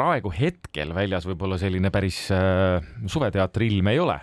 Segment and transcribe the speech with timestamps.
[0.00, 4.16] praegu hetkel väljas võib-olla selline päris äh, suveteatri ilm ei ole,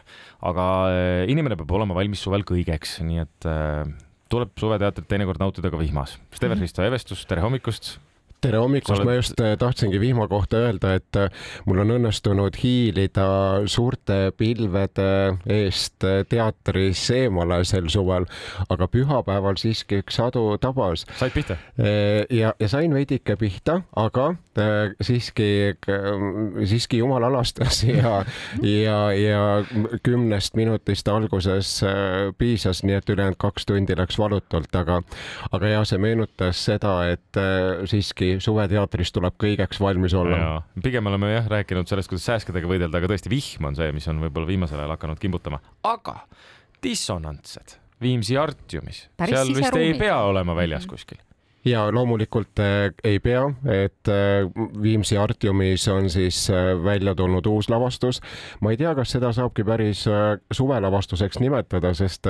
[0.49, 3.83] aga äh, inimene peab olema valmis suvel kõigeks, nii et äh,
[4.31, 6.17] tuleb suveteatrit teinekord nautida ka vihmas.
[6.35, 7.97] Steven Risto Evestus, tere hommikust
[8.41, 11.29] tere hommikust, ma just äh, tahtsingi vihma kohta öelda, et äh,
[11.65, 13.27] mul on õnnestunud hiilida
[13.69, 15.07] suurte pilvede
[15.49, 18.27] eest äh, teatris eemale sel suvel,
[18.69, 21.07] aga pühapäeval siiski üks sadu tabas.
[21.17, 21.57] said pihta?
[22.33, 24.29] ja, ja sain veidike pihta, aga
[25.05, 25.73] siiski,
[26.65, 28.21] siiski jumal alastas ja,
[28.61, 29.41] ja, ja
[30.05, 31.73] kümnest minutist alguses
[32.37, 35.01] piisas, nii et ülejäänud kaks tundi läks valutult, aga,
[35.51, 37.41] aga ja see meenutas seda, et
[37.89, 40.61] siiski ikkagi suveteatris tuleb kõigeks valmis olla.
[40.83, 44.21] pigem oleme jah rääkinud sellest, kuidas sääskedega võidelda, aga tõesti vihm on see, mis on
[44.21, 46.19] võib-olla viimasel ajal hakanud kimbutama, aga
[46.83, 49.87] dissonantsed Viimsi Artiumis, seal vist ruumi.
[49.87, 51.17] ei pea olema väljas kuskil
[51.69, 54.47] ja loomulikult äh, ei pea, et äh,
[54.81, 58.21] Viimsi Artiumis on siis äh, välja tulnud uus lavastus.
[58.61, 60.05] ma ei tea, kas seda saabki päris
[60.51, 62.27] suvelavastuseks nimetada, sest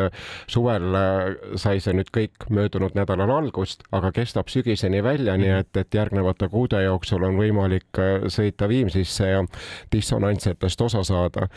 [0.48, 0.96] suvel
[1.56, 6.50] sai see nüüd kõik möödunud nädalal algust, aga kestab sügiseni välja, nii et, et järgnevate
[6.50, 8.02] kuude jooksul on võimalik
[8.34, 9.44] sõita Viimsisse ja
[9.94, 11.48] dissonantsetest osa saada.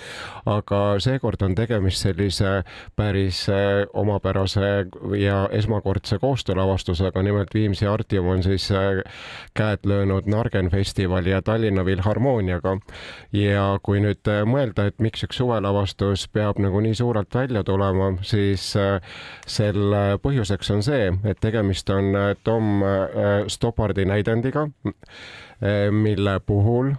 [0.47, 2.63] aga seekord on tegemist sellise
[2.97, 3.47] päris
[3.93, 4.87] omapärase
[5.19, 9.03] ja esmakordse koostöölavastusega, nimelt Viimsi Viimsi Artium on siis äh,
[9.55, 12.79] käed löönud Nargen festivali ja Tallinna Filharmooniaga.
[13.33, 18.09] ja kui nüüd äh, mõelda, et miks üks suvelavastus peab nagu nii suurelt välja tulema,
[18.27, 18.99] siis äh,
[19.47, 22.11] selle põhjuseks on see, et tegemist on
[22.43, 22.83] Tom
[23.47, 24.67] Stoppardi näidendiga
[25.91, 26.95] mille puhul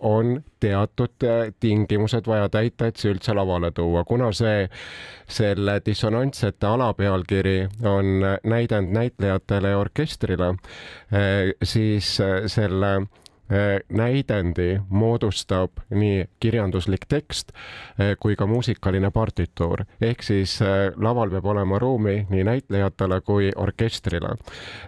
[0.00, 1.24] on teatud
[1.60, 4.68] tingimused vaja täita, et see üldse lavale tuua, kuna see,
[5.26, 10.05] selle dissonantsete alapealkiri on näidend näitlejatele ja orkestrile,
[11.62, 12.16] siis
[12.52, 12.92] selle
[13.52, 17.52] Äh, näidendi moodustab nii kirjanduslik tekst
[18.18, 20.56] kui ka muusikaline partituur, ehk siis
[20.98, 24.34] laval peab olema ruumi nii näitlejatele kui orkestrile.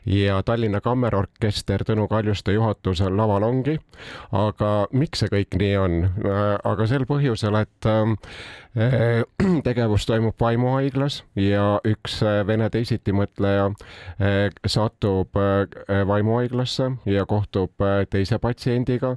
[0.07, 3.79] ja Tallinna Kammerorkester Tõnu Kaljuste juhatusel laval ongi,
[4.33, 6.11] aga miks see kõik nii on?
[6.65, 7.91] aga sel põhjusel, et
[9.67, 13.69] tegevus toimub vaimuhaiglas ja üks vene teisitimõtleja
[14.67, 15.35] satub
[16.13, 19.17] vaimuhaiglasse ja kohtub teise patsiendiga.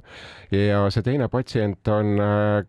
[0.50, 2.64] Ja see teine patsient on äh,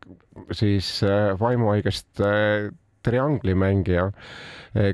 [0.52, 2.72] siis äh, vaimuhaigest äh,
[3.04, 4.12] trianglimängija,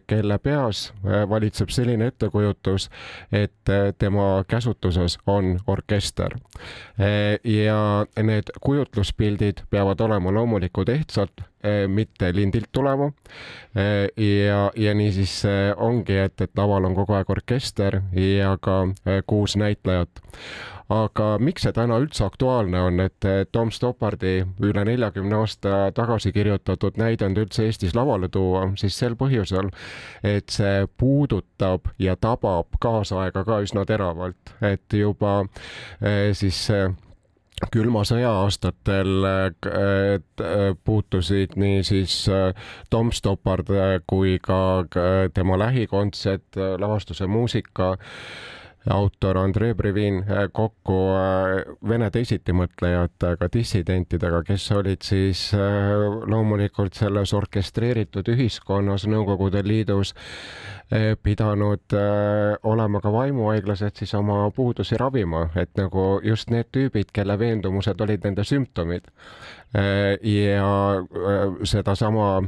[0.08, 0.90] kelle peas
[1.30, 2.90] valitseb selline ettekujutus,
[3.32, 6.36] et tema käsutuses on orkester.
[7.44, 11.42] ja need kujutluspildid peavad olema loomulikult ehtsalt,
[11.88, 13.12] mitte lindilt tulema.
[14.18, 15.44] ja, ja niisiis
[15.76, 18.82] ongi, et, et laval on kogu aeg orkester ja ka
[19.28, 20.10] kuus näitlejat
[20.90, 26.98] aga miks see täna üldse aktuaalne on, et Tom Stoppardi üle neljakümne aasta tagasi kirjutatud
[26.98, 29.70] näidend üldse Eestis lavale tuua, siis sel põhjusel,
[30.24, 35.44] et see puudutab ja tabab kaasaega ka üsna teravalt, et juba
[36.02, 36.66] eh, siis
[37.74, 39.26] külma sõja aastatel
[40.88, 42.22] puutusid nii siis
[42.90, 43.68] Tom Stoppard
[44.08, 44.62] kui ka
[45.36, 47.98] tema lähikondsed, lavastuse muusika
[48.88, 55.60] autor Andrei Brevin äh, kokku äh, vene teisitimõtlejatega, dissidentidega, kes olid siis äh,
[56.32, 60.14] loomulikult selles orkestreeritud ühiskonnas Nõukogude Liidus
[61.22, 61.94] pidanud
[62.66, 68.26] olema ka vaimuhaiglased siis oma puudusi ravima, et nagu just need tüübid, kelle veendumused olid
[68.26, 69.06] nende sümptomid.
[70.26, 70.72] ja
[71.62, 72.42] sedasama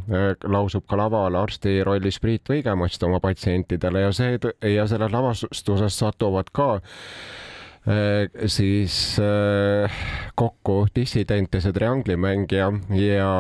[0.50, 4.40] lausub ka laval arsti rollis Priit Võigemast oma patsientidele ja see
[4.74, 10.02] ja selles lavastuses satub toovad ka äh, siis äh,
[10.38, 13.32] kokku dissident ja see trianglimängija ja,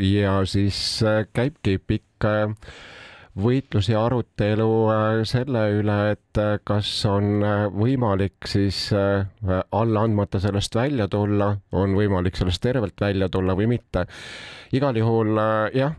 [0.00, 2.28] ja siis äh, käibki pikk
[3.40, 4.72] võitlus ja arutelu
[5.24, 7.38] selle üle, et kas on
[7.72, 14.02] võimalik siis alla andmata sellest välja tulla, on võimalik sellest tervelt välja tulla või mitte.
[14.76, 15.38] igal juhul
[15.72, 15.94] jah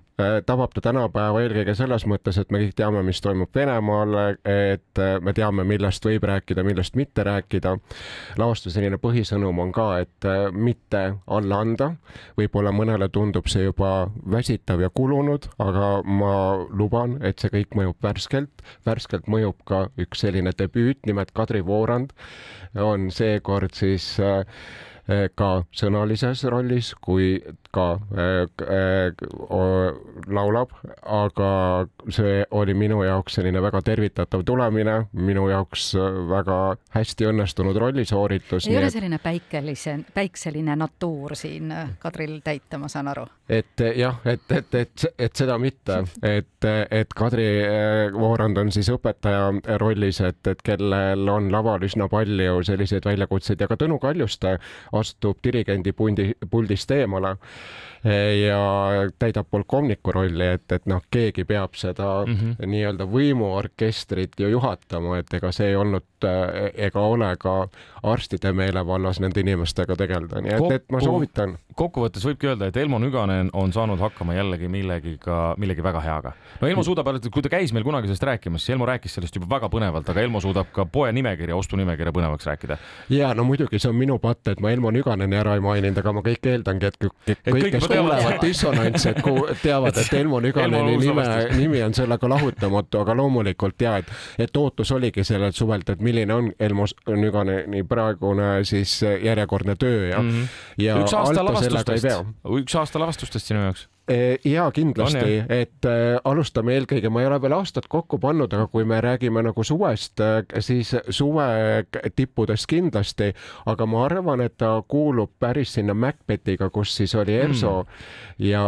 [0.45, 4.15] tabab ta tänapäeva eelkõige selles mõttes, et me kõik teame, mis toimub Venemaal,
[4.47, 7.77] et äh, me teame, millest võib rääkida, millest mitte rääkida.
[8.37, 11.91] lavastuse selline põhisõnum on ka, et äh, mitte alla anda,
[12.37, 16.35] võib-olla mõnele tundub see juba väsitav ja kulunud, aga ma
[16.69, 22.13] luban, et see kõik mõjub värskelt, värskelt mõjub ka üks selline debüüt, nimelt Kadri Voorand
[22.75, 24.45] on seekord siis äh,
[25.35, 27.35] ka sõnalises rollis kui
[27.71, 27.85] ka
[30.31, 31.51] laulab, aga
[32.11, 35.91] see oli minu jaoks selline väga tervitatav tulemine, minu jaoks
[36.29, 36.59] väga
[36.95, 38.67] hästi õnnestunud rollisooritus.
[38.67, 38.95] ei ole et...
[38.95, 43.25] selline päikelise, päikseline natuur siin Kadril täita, ma saan aru?
[43.51, 47.47] et jah, et, et, et, et seda mitte, et, et Kadri
[48.15, 53.67] Voorand on siis õpetaja rollis, et, et kellel on laval üsna palju selliseid väljakutseid ja
[53.71, 54.57] ka Tõnu Kaljuste
[54.91, 57.35] astub dirigendi pundi, puldist eemale
[58.41, 58.61] ja
[59.19, 62.67] täidab polkovniku rolli, et, et noh, keegi peab seda mm -hmm.
[62.67, 66.03] nii-öelda võimuorkestrit ju juhatama, et ega see ei olnud
[66.73, 67.67] ega ole ka
[68.03, 71.57] arstide meelevallas nende inimestega tegeleda, nii et, et ma soovitan.
[71.75, 76.31] kokkuvõttes võibki öelda, et Elmo Nüganen on saanud hakkama jällegi millegiga, millegi väga heaga.
[76.61, 79.49] no Elmo suudab, kui ta käis meil kunagi sellest rääkimas, siis Elmo rääkis sellest juba
[79.55, 82.77] väga põnevalt, aga Elmo suudab ka poe nimekirja, ostunimekirja põnevaks rääkida.
[83.09, 86.13] ja no muidugi see on minu patt, et ma Elmo Nüganeni ära ei maininud, aga
[86.17, 89.21] ma kõik eeldangi, et kõik, kes kuulevad dissonantsi, et
[89.61, 94.11] teavad, et Elmo Nüganeni nime, nimi on sellega lahutamatu, aga loomulikult ja et,
[94.41, 100.21] et ootus oligi sellelt suvelt, et milline on Elmo Nüganeni praegune siis järjekordne töö ja
[100.21, 100.59] mm, -hmm.
[100.81, 102.09] ja üks aasta lavastustest,
[102.61, 107.37] üks aasta lavastustest sinu jaoks Eh, ja kindlasti, et äh, alustame eelkõige, ma ei ole
[107.43, 111.45] veel aastat kokku pannud, aga kui me räägime nagu suvest, äh, siis suve
[112.17, 113.29] tippudest kindlasti,
[113.69, 118.47] aga ma arvan, et ta kuulub päris sinna Macbethiga, kus siis oli Erso mm.
[118.47, 118.63] ja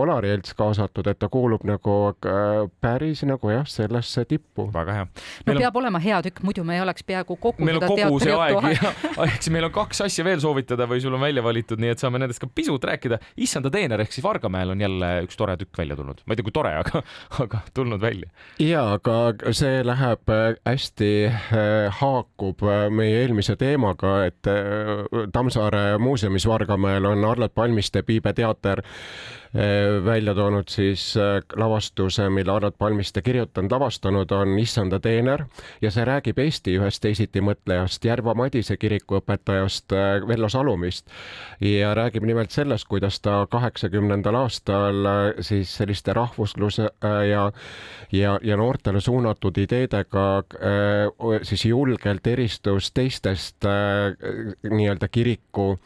[0.00, 4.70] Olari Elts kaasatud, et ta kuulub nagu äh, päris nagu jah, sellesse tippu.
[4.72, 5.06] väga hea.
[5.46, 5.62] no on...
[5.66, 8.70] peab olema hea tükk, muidu me ei oleks peaaegu kogu meil on kogu see aeg
[8.72, 8.94] ja
[9.28, 12.24] eks meil on kaks asja veel soovitada või sul on välja valitud, nii et saame
[12.24, 13.20] nendest ka pisut rääkida.
[13.36, 16.46] issanda teener ehk siis Vargamäel on jälle üks tore tükk välja tulnud, ma ei tea,
[16.46, 17.02] kui tore, aga,
[17.44, 18.30] aga tulnud välja.
[18.62, 24.52] ja, aga see läheb äh, hästi, äh, haakub äh, meie eelmise teemaga, et
[25.32, 28.82] Tammsaare muuseumis Vargamäel on Arlet Palmiste Piibe teater
[29.47, 29.47] Eh,
[30.04, 35.44] välja toonud siis eh, lavastuse, mille Arnold Palmiste kirjutanud, lavastanud on Issanda teener.
[35.82, 41.08] Ja see räägib Eesti ühest teisitimõtlejast, Järva Madise kirikuõpetajast eh, Vello Salumist.
[41.60, 45.08] Ja räägib nimelt sellest, kuidas ta kaheksakümnendal aastal
[45.40, 46.90] siis selliste rahvusluse
[47.30, 47.50] ja
[48.12, 50.24] ja, ja noortele suunatud ideedega
[51.42, 53.64] siis julgelt eristus teistest
[54.70, 55.78] nii-öelda kiriku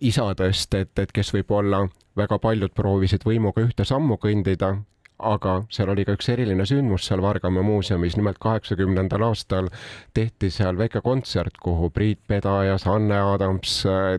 [0.00, 1.84] isadest, et, et kes võib-olla
[2.16, 4.76] väga paljud proovisid võimuga ühte sammu kõndida,
[5.24, 9.70] aga seal oli ka üks eriline sündmus seal Vargamäe muuseumis, nimelt kaheksakümnendal aastal
[10.14, 13.76] tehti seal väike kontsert, kuhu Priit Pedajas, Anne Adams,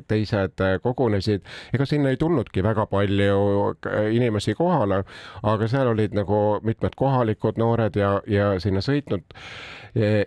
[0.07, 1.43] teised kogunesid.
[1.73, 3.75] ega sinna ei tulnudki väga palju
[4.11, 5.03] inimesi kohale,
[5.43, 9.35] aga seal olid nagu mitmed kohalikud noored ja, ja sinna sõitnud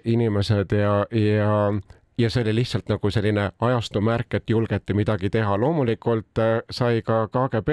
[0.04, 1.72] inimesed ja, ja
[2.18, 5.56] ja see oli lihtsalt nagu selline ajastu märk, et julgeti midagi teha.
[5.60, 7.68] loomulikult äh, sai ka KGB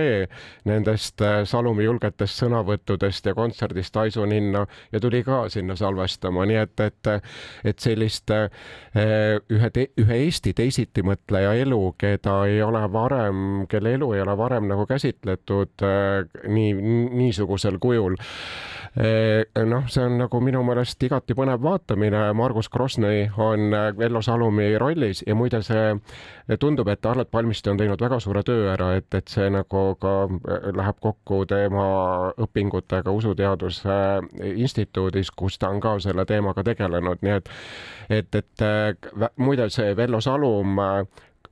[0.70, 6.62] nendest äh, Salumi julgetest sõnavõttudest ja kontserdist haisu ninna ja tuli ka sinna salvestama, nii
[6.62, 7.12] et, et,
[7.64, 8.50] et sellist äh,
[9.50, 14.86] ühe, ühe Eesti teisitimõtleja elu, keda ei ole varem, kelle elu ei ole varem nagu
[14.86, 15.84] käsitletud
[16.48, 16.72] nii,
[17.18, 18.16] niisugusel kujul
[18.96, 22.22] noh, see on nagu minu meelest igati põnev vaatamine.
[22.38, 28.02] Margus Krosnoi on Vello Salumi rollis ja muide, see tundub, et Arlet Palmiste on teinud
[28.02, 30.14] väga suure töö ära, et, et see nagu ka
[30.76, 31.86] läheb kokku tema
[32.46, 34.00] õpingutega Usuteaduse
[34.56, 37.54] Instituudis, kus ta on ka selle teemaga tegelenud, nii et
[38.10, 39.08] et, et
[39.42, 40.78] muide, see Vello Salum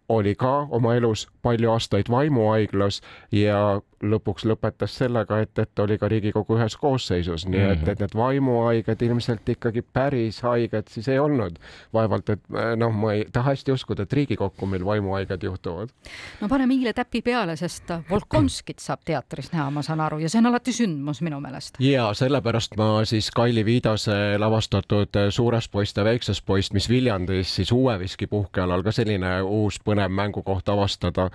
[0.10, 6.10] oli ka oma elus palju aastaid vaimuhaiglas ja lõpuks lõpetas sellega, et, et oli ka
[6.12, 11.60] Riigikogu ühes koosseisus, nii et, et need vaimuhaiged ilmselt ikkagi päris haiged siis ei olnud.
[11.94, 12.44] vaevalt, et
[12.80, 15.94] noh, ma ei taha hästi uskuda, et Riigikokku meil vaimuhaiged juhtuvad.
[16.42, 20.42] no paneme hiile täpi peale, sest Volkonskit saab teatris näha, ma saan aru, ja see
[20.44, 21.80] on alati sündmus minu meelest.
[21.84, 27.72] ja sellepärast ma siis Kaili Viidase lavastatud Suures poiss ja väikses poiss, mis Viljandis siis
[27.72, 31.30] uue viski puhkealal ka selline uus põnev mängukoht avastada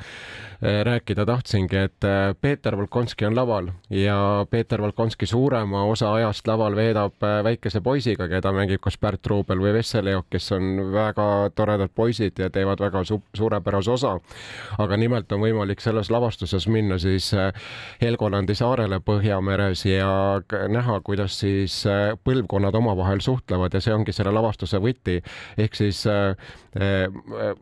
[0.62, 6.46] Äh, rääkida tahtsingi, et äh, Peeter Volkonski on laval ja Peeter Volkonski suurema osa ajast
[6.46, 11.26] laval veedab äh, väikese poisiga, keda mängib kas Pärt Ruubel või Vesseleok, kes on väga
[11.54, 14.16] toredad poisid ja teevad väga su suurepärase osa.
[14.78, 17.30] aga nimelt on võimalik selles lavastuses minna siis
[18.02, 21.84] Helgolandi saarele Põhjameres ja näha, kuidas siis
[22.24, 25.20] põlvkonnad omavahel suhtlevad ja see ongi selle lavastuse võti.
[25.56, 26.02] ehk siis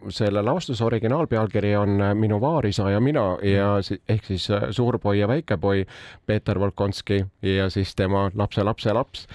[0.09, 3.77] selle lavastuse originaalpealkiri on Minu vaarisa ja mina ja
[4.09, 5.87] ehk siis suurpoi ja väikepoi
[6.27, 9.27] Peeter Volkonski ja siis tema lapse lapse laps.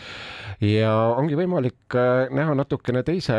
[0.62, 1.96] Ja ongi võimalik
[2.30, 3.34] näha natukene teise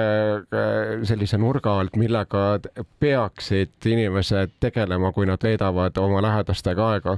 [1.07, 2.59] sellise nurga alt, millega
[3.01, 7.17] peaksid inimesed tegelema, kui nad veedavad oma lähedastega aega.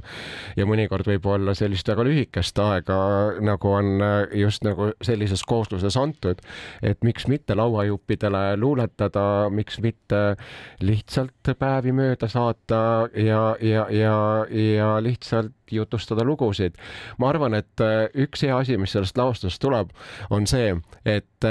[0.57, 2.99] Ja mõnikord võib olla sellist väga lühikest aega,
[3.41, 4.03] nagu on
[4.37, 6.41] just nagu sellises koosluses antud,
[6.85, 10.21] et miks mitte lauajuppidele luuletada, miks mitte
[10.85, 12.79] lihtsalt päevi mööda saata
[13.17, 14.17] ja, ja, ja,
[14.49, 16.75] ja lihtsalt jutustada lugusid.
[17.17, 17.81] ma arvan, et
[18.13, 19.89] üks hea asi, mis sellest lavastusest tuleb,
[20.29, 20.75] on see,
[21.05, 21.47] et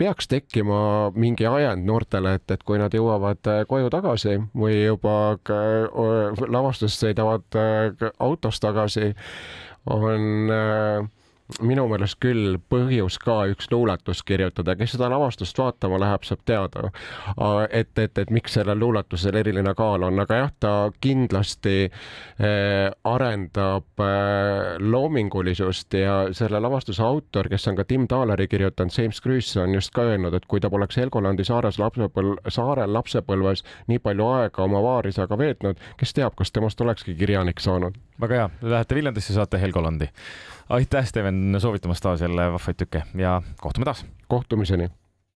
[0.00, 5.38] peaks tekkima mingi ajend noortele, et, et kui nad jõuavad koju tagasi või juba
[6.48, 7.60] lavastust sõidavad
[8.18, 9.14] autos tagasi,
[9.90, 11.08] on äh,
[11.64, 16.90] minu meelest küll põhjus ka üks luuletus kirjutada, kes seda lavastust vaatama läheb, saab teada,
[17.70, 24.04] et, et, et miks sellel luuletusel eriline kaal on, aga jah, ta kindlasti äh, arendab
[24.04, 29.74] äh, loomingulisust ja selle lavastuse autor, kes on ka Tim Taaleri kirjutanud, James Cruise on
[29.74, 34.64] just ka öelnud, et kui ta poleks Helgolandi saares lapsepõl-, saarel lapsepõlves nii palju aega
[34.66, 37.98] oma vaarisaga veetnud, kes teab, kas temast olekski kirjanik saanud.
[38.20, 40.08] Väga hea, lähete Viljandisse, saate Helgolandi
[40.70, 44.06] aitäh, Steven, soovitamast taas jälle vahvaid tükke ja kohtume taas.
[44.28, 44.88] kohtumiseni